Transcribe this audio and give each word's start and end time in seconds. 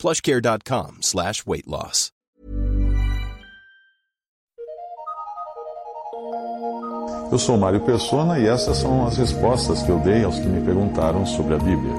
plushcare.com 0.00 0.98
slash 1.02 1.44
weight 1.46 1.68
loss. 1.68 2.10
Eu 7.30 7.38
sou 7.38 7.56
Mário 7.56 7.80
Persona 7.82 8.40
e 8.40 8.46
essas 8.46 8.78
são 8.78 9.06
as 9.06 9.16
respostas 9.16 9.82
que 9.82 9.90
eu 9.90 10.00
dei 10.00 10.24
aos 10.24 10.36
que 10.36 10.46
me 10.46 10.64
perguntaram 10.64 11.24
sobre 11.24 11.54
a 11.54 11.58
Bíblia. 11.58 11.94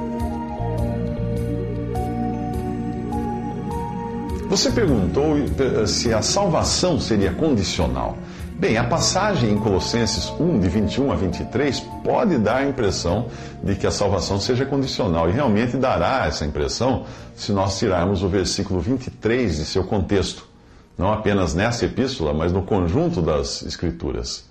Você 4.50 4.70
perguntou 4.72 5.38
eh, 5.38 5.88
se 5.88 6.14
a 6.14 6.22
salvação 6.22 7.00
seria 7.00 7.32
condicional. 7.34 8.18
Bem, 8.62 8.78
a 8.78 8.84
passagem 8.84 9.50
em 9.50 9.58
Colossenses 9.58 10.32
1, 10.40 10.60
de 10.60 10.70
21 10.70 11.12
a 11.12 11.16
23, 11.16 11.80
pode 12.04 12.38
dar 12.38 12.58
a 12.58 12.68
impressão 12.68 13.28
de 13.64 13.74
que 13.74 13.88
a 13.88 13.92
salvação 13.92 14.40
seja 14.40 14.68
condicional, 14.68 15.28
e 15.28 15.32
realmente 15.32 15.78
dará 15.78 16.28
essa 16.28 16.46
impressão 16.46 17.08
se 17.36 17.52
nós 17.52 17.80
tirarmos 17.80 18.22
o 18.22 18.30
versículo 18.30 18.80
23 18.80 19.58
de 19.58 19.66
seu 19.66 19.84
contexto, 19.84 20.48
não 20.96 21.12
apenas 21.12 21.56
nessa 21.56 21.86
epístola, 21.86 22.36
mas 22.36 22.52
no 22.52 22.62
conjunto 22.62 23.20
das 23.20 23.64
Escrituras. 23.64 24.48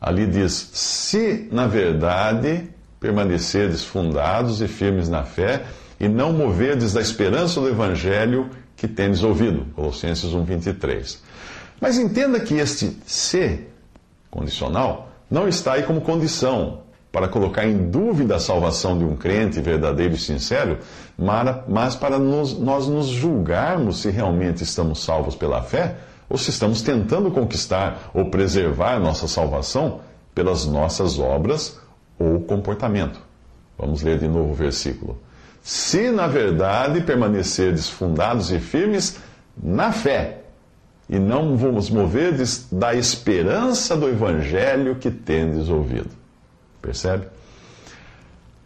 Ali 0.00 0.24
diz: 0.24 0.70
Se 0.72 1.48
na 1.50 1.66
verdade 1.66 2.70
permanecerdes 3.00 3.82
fundados 3.82 4.62
e 4.62 4.68
firmes 4.68 5.08
na 5.08 5.24
fé, 5.24 5.64
e 5.98 6.08
não 6.08 6.32
moverdes 6.32 6.92
da 6.92 7.00
esperança 7.00 7.60
do 7.60 7.68
evangelho 7.68 8.48
que 8.76 8.86
tendes 8.86 9.24
ouvido. 9.24 9.66
Colossenses 9.74 10.32
1, 10.32 10.44
23. 10.44 11.20
Mas 11.80 11.98
entenda 11.98 12.40
que 12.40 12.54
este 12.54 12.96
se 13.06 13.66
condicional 14.30 15.08
não 15.30 15.48
está 15.48 15.74
aí 15.74 15.82
como 15.82 16.00
condição 16.00 16.80
para 17.10 17.28
colocar 17.28 17.66
em 17.66 17.90
dúvida 17.90 18.36
a 18.36 18.40
salvação 18.40 18.98
de 18.98 19.04
um 19.04 19.16
crente 19.16 19.60
verdadeiro 19.60 20.14
e 20.14 20.18
sincero, 20.18 20.78
mas 21.68 21.96
para 21.96 22.18
nos, 22.18 22.58
nós 22.58 22.86
nos 22.86 23.06
julgarmos 23.06 24.02
se 24.02 24.10
realmente 24.10 24.62
estamos 24.62 25.02
salvos 25.02 25.34
pela 25.34 25.62
fé 25.62 25.96
ou 26.28 26.36
se 26.36 26.50
estamos 26.50 26.82
tentando 26.82 27.30
conquistar 27.30 28.10
ou 28.12 28.30
preservar 28.30 29.00
nossa 29.00 29.26
salvação 29.26 30.00
pelas 30.34 30.66
nossas 30.66 31.18
obras 31.18 31.78
ou 32.18 32.40
comportamento. 32.40 33.20
Vamos 33.78 34.02
ler 34.02 34.18
de 34.18 34.28
novo 34.28 34.50
o 34.50 34.54
versículo. 34.54 35.18
Se 35.62 36.10
na 36.10 36.26
verdade 36.26 37.00
permanecerdes 37.00 37.88
fundados 37.88 38.50
e 38.50 38.58
firmes 38.58 39.18
na 39.60 39.92
fé, 39.92 40.42
e 41.08 41.18
não 41.18 41.56
vos 41.56 41.88
moverdes 41.88 42.66
da 42.70 42.94
esperança 42.94 43.96
do 43.96 44.08
evangelho 44.08 44.96
que 44.96 45.10
tendes 45.10 45.68
ouvido. 45.68 46.10
Percebe? 46.82 47.26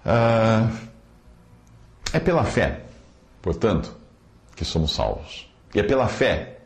Ah, 0.04 0.68
é 2.12 2.18
pela 2.18 2.44
fé, 2.44 2.80
portanto, 3.40 3.94
que 4.56 4.64
somos 4.64 4.92
salvos. 4.92 5.48
E 5.74 5.80
é 5.80 5.82
pela 5.82 6.08
fé 6.08 6.58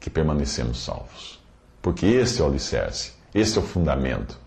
que 0.00 0.08
permanecemos 0.08 0.82
salvos. 0.82 1.40
Porque 1.80 2.06
este 2.06 2.40
é 2.40 2.44
o 2.44 2.48
alicerce, 2.48 3.12
este 3.34 3.58
é 3.58 3.60
o 3.60 3.64
fundamento. 3.64 4.38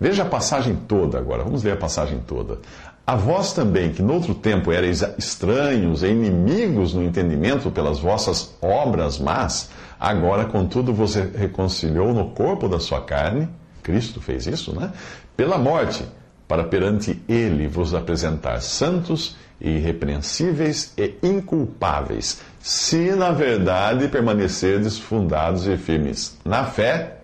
Veja 0.00 0.22
a 0.22 0.26
passagem 0.26 0.74
toda 0.74 1.18
agora, 1.18 1.44
vamos 1.44 1.62
ler 1.62 1.72
a 1.72 1.76
passagem 1.76 2.20
toda. 2.20 2.58
A 3.06 3.16
vós 3.16 3.52
também, 3.52 3.92
que 3.92 4.02
noutro 4.02 4.34
tempo 4.34 4.72
erais 4.72 5.02
estranhos 5.18 6.02
e 6.02 6.08
inimigos 6.08 6.94
no 6.94 7.02
entendimento 7.02 7.70
pelas 7.70 7.98
vossas 7.98 8.56
obras 8.62 9.18
más, 9.18 9.70
Agora, 10.04 10.44
contudo, 10.44 10.92
você 10.92 11.22
reconciliou 11.34 12.12
no 12.12 12.28
corpo 12.30 12.68
da 12.68 12.78
sua 12.78 13.00
carne, 13.00 13.48
Cristo 13.82 14.20
fez 14.20 14.46
isso, 14.46 14.78
né? 14.78 14.92
Pela 15.34 15.56
morte, 15.56 16.04
para 16.46 16.64
perante 16.64 17.22
Ele 17.26 17.66
vos 17.66 17.94
apresentar 17.94 18.60
santos 18.60 19.34
e 19.58 19.70
irrepreensíveis 19.70 20.92
e 20.98 21.14
inculpáveis, 21.22 22.42
se 22.60 23.12
na 23.12 23.30
verdade 23.30 24.08
permanecerdes 24.08 24.98
fundados 24.98 25.66
e 25.66 25.76
firmes 25.78 26.38
na 26.44 26.64
fé 26.64 27.20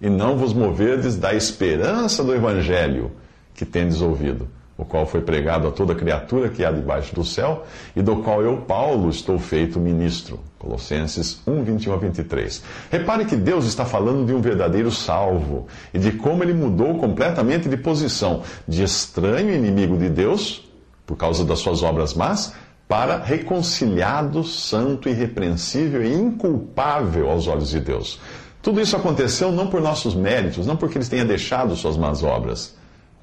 e 0.00 0.08
não 0.08 0.38
vos 0.38 0.54
moverdes 0.54 1.16
da 1.16 1.34
esperança 1.34 2.24
do 2.24 2.34
Evangelho 2.34 3.12
que 3.54 3.66
tendes 3.66 4.00
ouvido 4.00 4.48
o 4.76 4.84
qual 4.84 5.06
foi 5.06 5.20
pregado 5.20 5.68
a 5.68 5.70
toda 5.70 5.94
criatura 5.94 6.48
que 6.48 6.64
há 6.64 6.70
debaixo 6.70 7.14
do 7.14 7.24
céu, 7.24 7.64
e 7.94 8.02
do 8.02 8.16
qual 8.16 8.42
eu, 8.42 8.58
Paulo, 8.58 9.08
estou 9.08 9.38
feito 9.38 9.78
ministro. 9.78 10.40
Colossenses 10.58 11.40
1, 11.46 11.62
21 11.62 11.92
a 11.92 11.96
23. 11.96 12.62
Repare 12.90 13.24
que 13.24 13.36
Deus 13.36 13.66
está 13.66 13.84
falando 13.84 14.26
de 14.26 14.32
um 14.32 14.40
verdadeiro 14.40 14.90
salvo 14.90 15.66
e 15.92 15.98
de 15.98 16.12
como 16.12 16.42
ele 16.42 16.54
mudou 16.54 16.98
completamente 16.98 17.68
de 17.68 17.76
posição, 17.76 18.42
de 18.66 18.82
estranho 18.82 19.54
inimigo 19.54 19.96
de 19.96 20.08
Deus, 20.08 20.68
por 21.06 21.16
causa 21.16 21.44
das 21.44 21.58
suas 21.58 21.82
obras 21.82 22.14
más, 22.14 22.54
para 22.88 23.18
reconciliado, 23.18 24.42
santo, 24.42 25.08
irrepreensível 25.08 26.02
e 26.02 26.12
inculpável 26.12 27.30
aos 27.30 27.46
olhos 27.46 27.70
de 27.70 27.80
Deus. 27.80 28.18
Tudo 28.62 28.80
isso 28.80 28.96
aconteceu 28.96 29.52
não 29.52 29.66
por 29.66 29.80
nossos 29.82 30.14
méritos, 30.14 30.66
não 30.66 30.76
porque 30.76 30.96
eles 30.96 31.08
tenham 31.08 31.26
deixado 31.26 31.76
suas 31.76 31.96
más 31.96 32.22
obras 32.22 32.74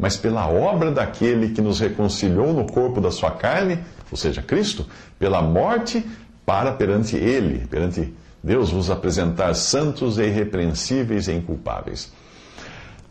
mas 0.02 0.18
pela 0.18 0.48
obra 0.50 0.92
daquele 0.92 1.50
que 1.50 1.62
nos 1.62 1.80
reconciliou 1.80 2.52
no 2.52 2.66
corpo 2.66 3.00
da 3.00 3.12
sua 3.12 3.30
carne, 3.30 3.78
ou 4.10 4.18
seja, 4.18 4.42
Cristo, 4.42 4.88
pela 5.20 5.44
morte, 5.44 6.04
para 6.44 6.72
perante 6.72 7.16
Ele, 7.16 7.68
perante 7.68 8.12
Deus, 8.44 8.72
vos 8.72 8.90
apresentar 8.90 9.54
santos 9.54 10.18
e 10.18 10.24
irrepreensíveis 10.24 11.28
e 11.28 11.34
inculpáveis. 11.34 12.12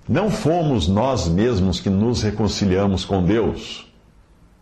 Não 0.09 0.29
fomos 0.33 0.89
nós 0.89 1.29
mesmos 1.29 1.79
que 1.79 1.89
nos 1.89 2.23
reconciliamos 2.23 3.05
com 3.05 3.25
Deus 3.25 3.89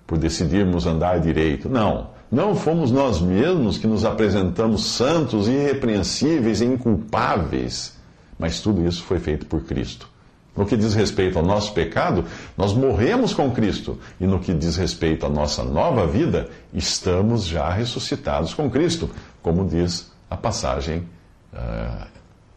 por 0.07 0.19
decidirmos 0.19 0.87
andar 0.87 1.21
direito. 1.21 1.71
Não. 1.71 2.11
Não 2.31 2.55
fomos 2.55 2.91
nós 2.91 3.23
mesmos 3.23 3.79
que 3.79 3.87
nos 3.87 4.05
apresentamos 4.05 4.85
santos, 4.85 5.49
irrepreensíveis 5.49 6.61
e 6.61 6.67
inculpáveis. 6.67 7.97
Mas 8.39 8.61
tudo 8.61 8.87
isso 8.87 9.03
foi 9.03 9.19
feito 9.19 9.47
por 9.47 9.63
Cristo. 9.63 10.18
No 10.59 10.67
que 10.67 10.77
diz 10.77 10.93
respeito 10.93 11.39
ao 11.39 11.45
nosso 11.45 11.73
pecado, 11.73 12.25
nós 12.57 12.73
morremos 12.75 13.33
com 13.33 13.49
Cristo. 13.53 13.97
E 14.21 14.27
no 14.27 14.41
que 14.41 14.53
diz 14.53 14.77
respeito 14.77 15.25
à 15.25 15.29
nossa 15.29 15.63
nova 15.63 16.05
vida, 16.05 16.49
estamos 16.75 17.47
já 17.47 17.71
ressuscitados 17.71 18.53
com 18.55 18.69
Cristo, 18.69 19.09
como 19.41 19.65
diz 19.65 20.11
a 20.29 20.37
passagem 20.37 21.07
uh, 21.53 22.07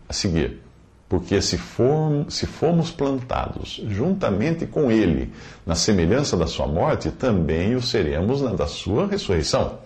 a 0.09 0.13
seguir. 0.13 0.63
Porque 1.07 1.39
se, 1.44 1.59
for, 1.59 2.25
se 2.28 2.47
fomos 2.47 2.89
plantados 2.89 3.79
juntamente 3.88 4.66
com 4.66 4.91
Ele 4.91 5.31
na 5.63 5.75
semelhança 5.75 6.35
da 6.35 6.47
Sua 6.47 6.66
morte, 6.66 7.12
também 7.12 7.75
o 7.75 7.83
seremos 7.83 8.41
na 8.41 8.53
da 8.53 8.66
Sua 8.66 9.06
ressurreição. 9.06 9.78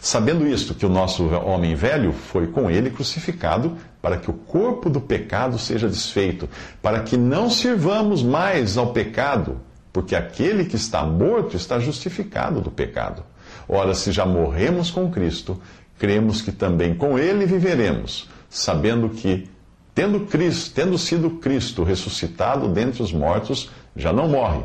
Sabendo 0.00 0.44
isto, 0.44 0.74
que 0.74 0.86
o 0.86 0.88
nosso 0.88 1.28
homem 1.28 1.76
velho 1.76 2.12
foi 2.12 2.46
com 2.46 2.70
ele 2.70 2.90
crucificado, 2.90 3.76
para 4.00 4.16
que 4.16 4.30
o 4.30 4.34
corpo 4.34 4.88
do 4.88 5.00
pecado 5.00 5.58
seja 5.58 5.88
desfeito, 5.88 6.48
para 6.80 7.00
que 7.00 7.16
não 7.16 7.50
sirvamos 7.50 8.22
mais 8.22 8.76
ao 8.76 8.92
pecado, 8.92 9.60
porque 9.92 10.14
aquele 10.14 10.64
que 10.64 10.76
está 10.76 11.04
morto 11.04 11.56
está 11.56 11.78
justificado 11.78 12.60
do 12.60 12.70
pecado. 12.70 13.22
Ora, 13.68 13.94
se 13.94 14.10
já 14.12 14.24
morremos 14.24 14.90
com 14.90 15.10
Cristo, 15.10 15.60
cremos 15.98 16.40
que 16.40 16.50
também 16.50 16.94
com 16.94 17.18
ele 17.18 17.44
viveremos, 17.44 18.28
sabendo 18.48 19.08
que, 19.10 19.48
tendo, 19.94 20.20
Cristo, 20.20 20.74
tendo 20.74 20.96
sido 20.96 21.30
Cristo 21.30 21.82
ressuscitado 21.82 22.68
dentre 22.68 23.02
os 23.02 23.12
mortos, 23.12 23.70
já 23.94 24.12
não 24.12 24.28
morre. 24.28 24.64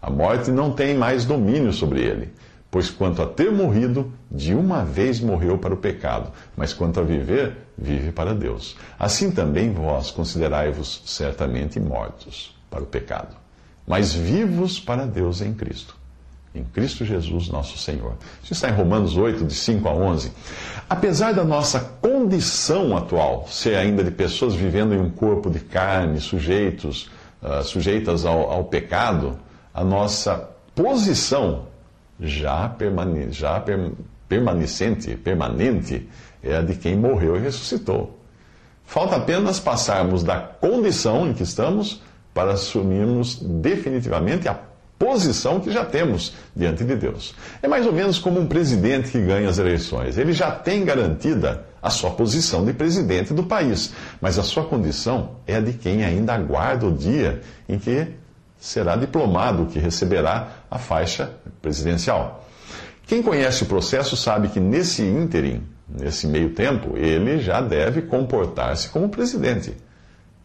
A 0.00 0.10
morte 0.10 0.50
não 0.50 0.72
tem 0.72 0.96
mais 0.96 1.24
domínio 1.24 1.72
sobre 1.72 2.00
ele. 2.00 2.32
Pois 2.72 2.88
quanto 2.88 3.20
a 3.20 3.26
ter 3.26 3.52
morrido, 3.52 4.10
de 4.30 4.54
uma 4.54 4.82
vez 4.82 5.20
morreu 5.20 5.58
para 5.58 5.74
o 5.74 5.76
pecado, 5.76 6.32
mas 6.56 6.72
quanto 6.72 7.00
a 7.00 7.02
viver, 7.02 7.54
vive 7.76 8.10
para 8.10 8.34
Deus. 8.34 8.78
Assim 8.98 9.30
também 9.30 9.70
vós 9.74 10.10
considerai-vos 10.10 11.02
certamente 11.04 11.78
mortos 11.78 12.56
para 12.70 12.82
o 12.82 12.86
pecado, 12.86 13.36
mas 13.86 14.14
vivos 14.14 14.80
para 14.80 15.04
Deus 15.04 15.42
em 15.42 15.52
Cristo. 15.52 15.94
Em 16.54 16.64
Cristo 16.64 17.04
Jesus, 17.04 17.50
nosso 17.50 17.76
Senhor. 17.76 18.14
Isso 18.42 18.54
está 18.54 18.70
em 18.70 18.72
Romanos 18.72 19.18
8, 19.18 19.44
de 19.44 19.54
5 19.54 19.86
a 19.86 19.92
11. 19.92 20.32
Apesar 20.88 21.34
da 21.34 21.44
nossa 21.44 21.78
condição 21.78 22.96
atual 22.96 23.46
ser 23.50 23.74
ainda 23.76 24.02
de 24.02 24.10
pessoas 24.10 24.54
vivendo 24.54 24.94
em 24.94 24.98
um 24.98 25.10
corpo 25.10 25.50
de 25.50 25.60
carne, 25.60 26.22
sujeitos, 26.22 27.10
uh, 27.42 27.62
sujeitas 27.62 28.24
ao, 28.24 28.50
ao 28.50 28.64
pecado, 28.64 29.38
a 29.74 29.84
nossa 29.84 30.48
posição 30.74 31.70
já, 32.22 32.68
permane 32.68 33.32
já 33.32 33.60
per 33.60 33.90
permanecente, 34.28 35.14
permanente 35.16 36.08
é 36.42 36.56
a 36.56 36.62
de 36.62 36.74
quem 36.74 36.96
morreu 36.96 37.36
e 37.36 37.40
ressuscitou. 37.40 38.18
Falta 38.84 39.16
apenas 39.16 39.60
passarmos 39.60 40.22
da 40.22 40.40
condição 40.40 41.28
em 41.28 41.34
que 41.34 41.42
estamos 41.42 42.02
para 42.32 42.52
assumirmos 42.52 43.38
definitivamente 43.42 44.48
a 44.48 44.58
posição 44.98 45.60
que 45.60 45.70
já 45.70 45.84
temos 45.84 46.32
diante 46.54 46.84
de 46.84 46.94
Deus. 46.94 47.34
É 47.60 47.68
mais 47.68 47.86
ou 47.86 47.92
menos 47.92 48.18
como 48.18 48.40
um 48.40 48.46
presidente 48.46 49.10
que 49.10 49.20
ganha 49.20 49.48
as 49.48 49.58
eleições. 49.58 50.16
Ele 50.16 50.32
já 50.32 50.50
tem 50.50 50.84
garantida 50.84 51.66
a 51.82 51.90
sua 51.90 52.12
posição 52.12 52.64
de 52.64 52.72
presidente 52.72 53.34
do 53.34 53.42
país, 53.42 53.92
mas 54.20 54.38
a 54.38 54.42
sua 54.42 54.64
condição 54.64 55.32
é 55.46 55.56
a 55.56 55.60
de 55.60 55.72
quem 55.72 56.04
ainda 56.04 56.32
aguarda 56.32 56.86
o 56.86 56.92
dia 56.92 57.40
em 57.68 57.78
que 57.78 58.06
será 58.62 58.94
diplomado, 58.94 59.66
que 59.66 59.80
receberá 59.80 60.50
a 60.70 60.78
faixa 60.78 61.32
presidencial. 61.60 62.48
Quem 63.04 63.20
conhece 63.20 63.64
o 63.64 63.66
processo 63.66 64.16
sabe 64.16 64.48
que 64.50 64.60
nesse 64.60 65.02
ínterim, 65.02 65.64
nesse 65.88 66.28
meio 66.28 66.50
tempo, 66.50 66.96
ele 66.96 67.40
já 67.40 67.60
deve 67.60 68.02
comportar-se 68.02 68.88
como 68.88 69.08
presidente. 69.08 69.74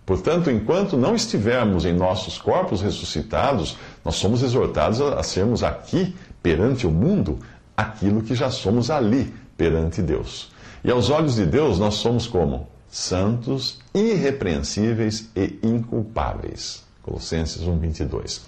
Portanto, 0.03 0.49
enquanto 0.49 0.97
não 0.97 1.13
estivermos 1.13 1.85
em 1.85 1.93
nossos 1.93 2.39
corpos 2.39 2.81
ressuscitados, 2.81 3.77
nós 4.03 4.15
somos 4.15 4.41
exortados 4.41 4.99
a 4.99 5.21
sermos 5.21 5.61
aqui, 5.61 6.15
perante 6.41 6.87
o 6.87 6.91
mundo, 6.91 7.37
aquilo 7.75 8.23
que 8.23 8.33
já 8.33 8.49
somos 8.49 8.89
ali, 8.89 9.31
perante 9.55 10.01
Deus. 10.01 10.51
E 10.83 10.89
aos 10.89 11.11
olhos 11.11 11.35
de 11.35 11.45
Deus, 11.45 11.77
nós 11.77 11.93
somos 11.93 12.25
como? 12.25 12.67
Santos, 12.89 13.79
irrepreensíveis 13.93 15.29
e 15.35 15.59
inculpáveis. 15.61 16.86
Colossenses 17.07 17.61
1, 17.61 17.77
22. 17.79 18.41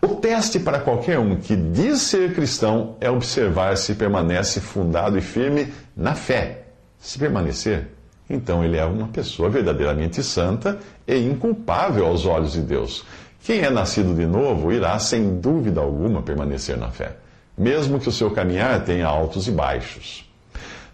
O 0.00 0.08
teste 0.16 0.58
para 0.58 0.80
qualquer 0.80 1.18
um 1.18 1.36
que 1.36 1.54
diz 1.54 2.00
ser 2.00 2.34
cristão 2.34 2.96
é 2.98 3.10
observar 3.10 3.76
se 3.76 3.94
permanece 3.94 4.58
fundado 4.58 5.18
e 5.18 5.20
firme 5.20 5.68
na 5.94 6.14
fé. 6.14 6.62
Se 6.98 7.18
permanecer, 7.18 7.88
então 8.28 8.64
ele 8.64 8.78
é 8.78 8.84
uma 8.86 9.08
pessoa 9.08 9.50
verdadeiramente 9.50 10.22
santa 10.22 10.78
e 11.06 11.18
inculpável 11.18 12.06
aos 12.06 12.24
olhos 12.24 12.52
de 12.52 12.62
Deus. 12.62 13.04
Quem 13.42 13.60
é 13.60 13.70
nascido 13.70 14.14
de 14.14 14.26
novo 14.26 14.72
irá, 14.72 14.98
sem 14.98 15.38
dúvida 15.38 15.80
alguma, 15.80 16.22
permanecer 16.22 16.78
na 16.78 16.88
fé, 16.88 17.16
mesmo 17.56 18.00
que 18.00 18.08
o 18.08 18.12
seu 18.12 18.30
caminhar 18.30 18.82
tenha 18.84 19.06
altos 19.06 19.46
e 19.46 19.50
baixos. 19.50 20.26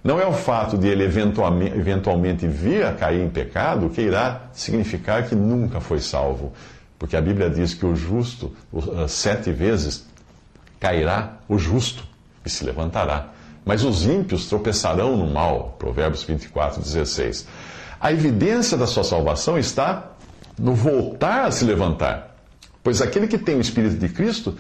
Não 0.03 0.21
é 0.21 0.27
o 0.27 0.33
fato 0.33 0.79
de 0.79 0.87
ele 0.87 1.03
eventualmente 1.03 2.47
vir 2.47 2.85
a 2.85 2.93
cair 2.93 3.23
em 3.23 3.29
pecado 3.29 3.91
que 3.91 4.01
irá 4.01 4.43
significar 4.53 5.25
que 5.25 5.35
nunca 5.35 5.81
foi 5.81 5.99
salvo, 5.99 6.53
porque 6.99 7.17
a 7.17 7.21
Bíblia 7.21 7.51
diz 7.51 7.75
que 7.75 7.85
o 7.85 7.95
justo, 7.95 8.53
sete 9.09 9.53
vezes, 9.53 10.07
cairá 10.81 11.39
o 11.49 11.59
justo 11.59 12.05
e 12.45 12.51
se 12.51 12.65
levantará 12.65 13.33
mas 13.67 13.83
os 13.83 14.07
ímpios 14.07 14.47
tropeçarão 14.47 15.17
no 15.17 15.27
mal. 15.27 15.75
Provérbios 15.77 16.23
24, 16.23 16.81
16. 16.81 17.49
A 18.01 18.13
evidência 18.13 18.79
da 18.79 18.87
sua 18.87 19.03
salvação 19.03 19.59
está 19.59 20.13
no 20.57 20.73
voltar 20.73 21.47
a 21.47 21.51
se 21.51 21.65
levantar, 21.65 22.37
pois 22.83 23.03
aquele 23.03 23.27
que 23.27 23.37
tem 23.37 23.57
o 23.57 23.61
Espírito 23.61 23.97
de 23.97 24.09
Cristo 24.09 24.57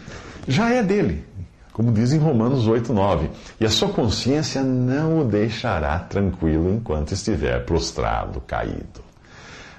já 0.48 0.70
é 0.70 0.82
dele, 0.82 1.24
como 1.72 1.92
diz 1.92 2.12
em 2.12 2.18
Romanos 2.18 2.66
8, 2.66 2.92
9. 2.92 3.30
E 3.60 3.64
a 3.64 3.70
sua 3.70 3.90
consciência 3.90 4.62
não 4.62 5.20
o 5.20 5.24
deixará 5.24 6.00
tranquilo 6.00 6.74
enquanto 6.74 7.12
estiver 7.12 7.64
prostrado, 7.64 8.40
caído. 8.40 9.05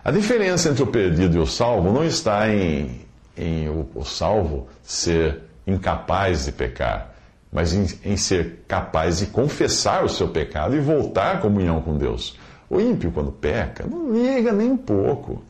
A 0.08 0.12
diferença 0.12 0.70
entre 0.70 0.82
o 0.82 0.88
perdido 0.88 1.36
e 1.36 1.40
o 1.40 1.46
salvo 1.46 1.92
não 1.92 2.02
está 2.02 2.48
em, 2.48 3.02
em 3.36 3.68
o, 3.68 3.86
o 3.94 4.06
salvo 4.06 4.70
ser 4.82 5.42
incapaz 5.68 6.46
de 6.46 6.54
pecar 6.54 7.14
mas 7.52 7.74
em, 7.74 7.88
em, 8.06 8.16
ser 8.16 8.64
capaz 8.68 9.18
de 9.18 9.26
confessar 9.28 10.06
o 10.06 10.10
seu 10.10 10.30
pecado 10.30 10.76
e 10.76 10.80
voltar 10.80 11.36
à 11.36 11.40
comunhão 11.40 11.82
com 11.82 11.98
Deus. 11.98 12.38
O 12.70 12.80
ímpio, 12.80 13.12
quando 13.12 13.32
peca, 13.32 13.86
não 13.86 14.14
liga 14.14 14.52
nem 14.52 14.72
um 14.72 14.78
pouco 14.78 15.44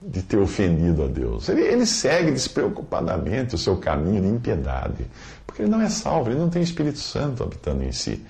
de 0.00 0.22
ter 0.22 0.36
ofendido 0.36 1.02
a 1.02 1.06
Deus. 1.06 1.48
Ele, 1.48 1.62
ele 1.62 1.86
segue 1.86 2.30
despreocupadamente 2.30 3.54
o 3.56 3.58
seu 3.58 3.76
caminho 3.76 4.20
de 4.20 4.28
impiedade, 4.28 5.06
porque 5.46 5.62
ele 5.62 5.70
não 5.70 5.80
é 5.80 5.88
salvo, 5.88 6.30
ele 6.30 6.38
não 6.38 6.50
tem 6.50 6.62
Espírito 6.62 6.98
Santo 6.98 7.42
habitando 7.42 7.82
em 7.82 7.92
si. 7.92 8.24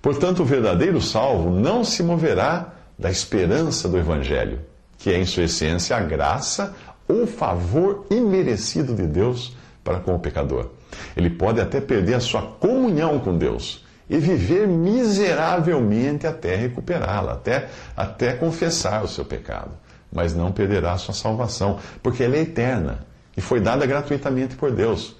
Portanto, 0.00 0.40
o 0.40 0.44
verdadeiro 0.44 1.02
salvo 1.02 1.50
não 1.50 1.82
se 1.82 2.02
moverá 2.02 2.74
da 2.98 3.10
esperança 3.10 3.88
do 3.88 3.98
Evangelho, 3.98 4.60
que 4.98 5.10
é, 5.10 5.18
em 5.18 5.24
sua 5.24 5.44
essência, 5.44 5.96
a 5.96 6.00
graça 6.00 6.74
ou 7.08 7.26
favor 7.26 8.06
imerecido 8.10 8.94
de 8.94 9.06
Deus 9.06 9.56
para 9.84 10.00
com 10.00 10.14
o 10.14 10.18
pecador. 10.18 10.70
Ele 11.16 11.30
pode 11.30 11.60
até 11.60 11.80
perder 11.80 12.14
a 12.14 12.20
sua 12.20 12.42
comunhão 12.42 13.18
com 13.20 13.36
Deus 13.36 13.84
e 14.08 14.18
viver 14.18 14.66
miseravelmente 14.66 16.26
até 16.26 16.54
recuperá-la, 16.56 17.32
até, 17.32 17.68
até 17.96 18.32
confessar 18.34 19.04
o 19.04 19.08
seu 19.08 19.24
pecado. 19.24 19.70
Mas 20.12 20.34
não 20.34 20.52
perderá 20.52 20.92
a 20.92 20.98
sua 20.98 21.14
salvação, 21.14 21.78
porque 22.02 22.22
ela 22.22 22.36
é 22.36 22.40
eterna 22.40 23.06
e 23.36 23.40
foi 23.40 23.60
dada 23.60 23.84
gratuitamente 23.86 24.56
por 24.56 24.70
Deus. 24.70 25.16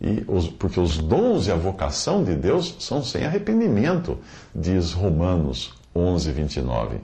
E 0.00 0.24
os, 0.28 0.48
porque 0.48 0.78
os 0.78 0.98
dons 0.98 1.48
e 1.48 1.52
a 1.52 1.56
vocação 1.56 2.22
de 2.22 2.34
Deus 2.34 2.76
são 2.78 3.02
sem 3.02 3.24
arrependimento, 3.24 4.18
diz 4.54 4.92
Romanos 4.92 5.77
11, 5.94 6.30
29. 6.30 6.96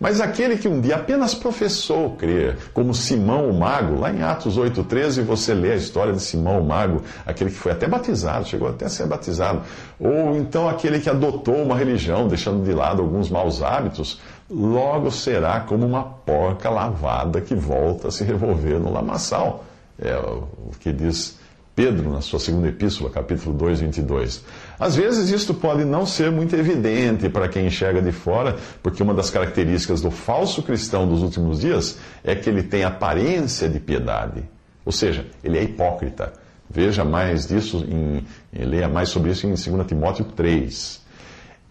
Mas 0.00 0.20
aquele 0.20 0.56
que 0.56 0.68
um 0.68 0.80
dia 0.80 0.96
apenas 0.96 1.34
professou 1.34 2.16
crer, 2.16 2.56
como 2.72 2.94
Simão 2.94 3.50
o 3.50 3.58
Mago, 3.58 4.00
lá 4.00 4.12
em 4.12 4.22
Atos 4.22 4.56
8, 4.56 4.84
13, 4.84 5.22
você 5.22 5.52
lê 5.52 5.72
a 5.72 5.76
história 5.76 6.12
de 6.12 6.20
Simão 6.20 6.60
o 6.60 6.64
Mago, 6.64 7.02
aquele 7.26 7.50
que 7.50 7.56
foi 7.56 7.72
até 7.72 7.86
batizado, 7.86 8.46
chegou 8.46 8.68
até 8.68 8.86
a 8.86 8.88
ser 8.88 9.06
batizado, 9.06 9.62
ou 9.98 10.36
então 10.36 10.68
aquele 10.68 11.00
que 11.00 11.10
adotou 11.10 11.56
uma 11.56 11.76
religião, 11.76 12.28
deixando 12.28 12.64
de 12.64 12.72
lado 12.72 13.02
alguns 13.02 13.28
maus 13.28 13.62
hábitos, 13.62 14.20
logo 14.50 15.10
será 15.10 15.60
como 15.60 15.84
uma 15.84 16.02
porca 16.02 16.70
lavada 16.70 17.40
que 17.40 17.54
volta 17.54 18.08
a 18.08 18.10
se 18.10 18.24
revolver 18.24 18.78
no 18.78 18.92
lamaçal. 18.92 19.64
É 20.00 20.16
o 20.16 20.46
que 20.78 20.92
diz 20.92 21.36
Pedro, 21.78 22.10
na 22.10 22.20
sua 22.20 22.40
segunda 22.40 22.66
epístola, 22.66 23.08
capítulo 23.08 23.56
2, 23.56 23.82
22. 23.82 24.42
Às 24.80 24.96
vezes 24.96 25.30
isto 25.30 25.54
pode 25.54 25.84
não 25.84 26.04
ser 26.04 26.28
muito 26.28 26.56
evidente 26.56 27.28
para 27.28 27.48
quem 27.48 27.68
enxerga 27.68 28.02
de 28.02 28.10
fora, 28.10 28.56
porque 28.82 29.00
uma 29.00 29.14
das 29.14 29.30
características 29.30 30.00
do 30.00 30.10
falso 30.10 30.60
cristão 30.60 31.06
dos 31.06 31.22
últimos 31.22 31.60
dias 31.60 31.96
é 32.24 32.34
que 32.34 32.50
ele 32.50 32.64
tem 32.64 32.82
aparência 32.82 33.68
de 33.68 33.78
piedade. 33.78 34.42
Ou 34.84 34.90
seja, 34.90 35.24
ele 35.44 35.56
é 35.56 35.62
hipócrita. 35.62 36.32
Veja 36.68 37.04
mais 37.04 37.46
disso, 37.46 37.86
em, 37.88 38.24
leia 38.52 38.88
mais 38.88 39.10
sobre 39.10 39.30
isso 39.30 39.46
em 39.46 39.50
2 39.50 39.86
Timóteo 39.86 40.24
3. 40.24 41.00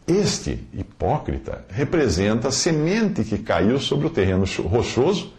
Este 0.07 0.57
hipócrita 0.73 1.65
representa 1.67 2.47
a 2.47 2.51
semente 2.51 3.25
que 3.25 3.37
caiu 3.39 3.77
sobre 3.77 4.07
o 4.07 4.09
terreno 4.09 4.45
rochoso 4.69 5.33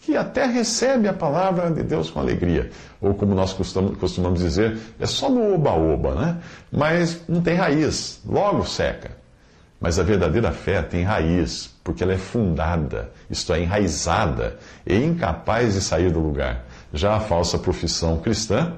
que 0.00 0.16
até 0.16 0.46
recebe 0.46 1.06
a 1.08 1.12
palavra 1.12 1.70
de 1.70 1.82
Deus 1.82 2.10
com 2.10 2.20
alegria. 2.20 2.70
Ou 3.00 3.14
como 3.14 3.34
nós 3.34 3.52
costumamos 3.52 4.40
dizer, 4.40 4.78
é 4.98 5.06
só 5.06 5.28
no 5.28 5.54
oba-oba, 5.54 6.14
né? 6.14 6.38
Mas 6.72 7.20
não 7.28 7.42
tem 7.42 7.54
raiz, 7.54 8.20
logo 8.26 8.64
seca. 8.64 9.10
Mas 9.80 9.98
a 9.98 10.02
verdadeira 10.02 10.52
fé 10.52 10.82
tem 10.82 11.04
raiz, 11.04 11.74
porque 11.82 12.02
ela 12.02 12.12
é 12.12 12.18
fundada, 12.18 13.10
isto 13.30 13.52
é, 13.52 13.62
enraizada 13.62 14.58
e 14.86 14.94
incapaz 14.96 15.74
de 15.74 15.80
sair 15.80 16.10
do 16.10 16.20
lugar. 16.20 16.64
Já 16.92 17.16
a 17.16 17.20
falsa 17.20 17.58
profissão 17.58 18.18
cristã, 18.18 18.74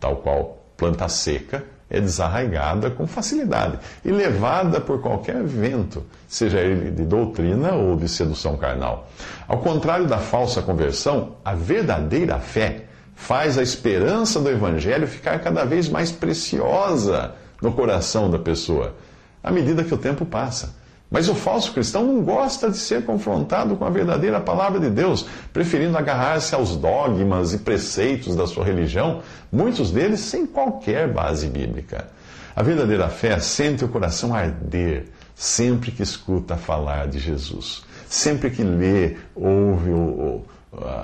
tal 0.00 0.16
qual 0.16 0.64
planta 0.76 1.08
seca, 1.08 1.64
é 1.88 2.00
desarraigada 2.00 2.90
com 2.90 3.06
facilidade 3.06 3.78
e 4.04 4.10
levada 4.10 4.80
por 4.80 5.00
qualquer 5.00 5.42
vento, 5.44 6.04
seja 6.28 6.60
ele 6.60 6.90
de 6.90 7.04
doutrina 7.04 7.74
ou 7.74 7.96
de 7.96 8.08
sedução 8.08 8.56
carnal. 8.56 9.08
Ao 9.46 9.58
contrário 9.58 10.06
da 10.06 10.18
falsa 10.18 10.62
conversão, 10.62 11.36
a 11.44 11.54
verdadeira 11.54 12.38
fé 12.40 12.84
faz 13.14 13.56
a 13.56 13.62
esperança 13.62 14.40
do 14.40 14.50
Evangelho 14.50 15.06
ficar 15.06 15.38
cada 15.38 15.64
vez 15.64 15.88
mais 15.88 16.10
preciosa 16.12 17.34
no 17.62 17.72
coração 17.72 18.30
da 18.30 18.38
pessoa, 18.38 18.94
à 19.42 19.50
medida 19.50 19.84
que 19.84 19.94
o 19.94 19.98
tempo 19.98 20.26
passa. 20.26 20.74
Mas 21.10 21.28
o 21.28 21.34
falso 21.34 21.72
cristão 21.72 22.04
não 22.04 22.22
gosta 22.22 22.70
de 22.70 22.76
ser 22.76 23.04
confrontado 23.04 23.76
com 23.76 23.84
a 23.84 23.90
verdadeira 23.90 24.40
palavra 24.40 24.80
de 24.80 24.90
Deus, 24.90 25.26
preferindo 25.52 25.96
agarrar-se 25.96 26.54
aos 26.54 26.76
dogmas 26.76 27.52
e 27.52 27.58
preceitos 27.58 28.34
da 28.34 28.46
sua 28.46 28.64
religião, 28.64 29.22
muitos 29.50 29.92
deles 29.92 30.20
sem 30.20 30.44
qualquer 30.44 31.12
base 31.12 31.46
bíblica. 31.46 32.08
A 32.56 32.62
verdadeira 32.62 33.08
fé 33.08 33.38
sente 33.38 33.84
o 33.84 33.88
coração 33.88 34.34
arder 34.34 35.06
sempre 35.34 35.92
que 35.92 36.02
escuta 36.02 36.56
falar 36.56 37.06
de 37.06 37.18
Jesus, 37.18 37.84
sempre 38.08 38.50
que 38.50 38.64
lê, 38.64 39.16
ouve 39.34 39.90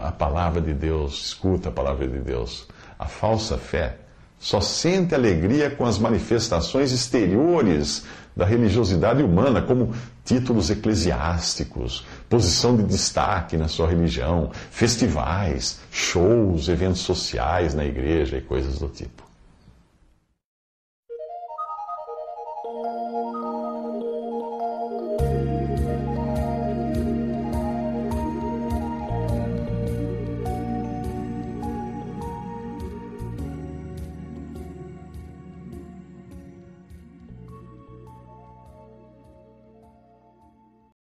a 0.05 0.11
palavra 0.11 0.61
de 0.61 0.73
Deus, 0.73 1.27
escuta 1.27 1.69
a 1.69 1.73
palavra 1.73 2.09
de 2.09 2.19
Deus. 2.19 2.67
A 2.99 3.07
falsa 3.07 3.57
fé 3.59 3.97
só 4.43 4.61
sente 4.61 5.15
alegria 5.15 5.71
com 5.71 5.87
as 5.87 5.99
manifestações 5.99 6.91
exteriores 6.91 8.03
da 8.35 8.45
religiosidade 8.45 9.23
humana, 9.23 9.63
como 9.63 9.95
títulos 10.25 10.69
eclesiásticos, 10.69 12.05
posição 12.29 12.77
de 12.77 12.83
destaque 12.83 13.57
na 13.57 13.69
sua 13.69 13.87
religião, 13.87 14.51
festivais, 14.69 15.79
shows, 15.93 16.69
eventos 16.69 17.03
sociais 17.03 17.73
na 17.73 17.85
igreja 17.85 18.37
e 18.37 18.41
coisas 18.41 18.81
do 18.81 18.89
tipo. 18.89 19.23